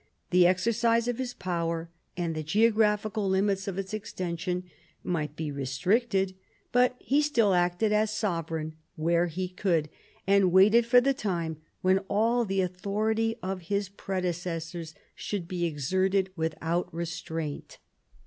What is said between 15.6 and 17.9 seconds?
exerted without restraint.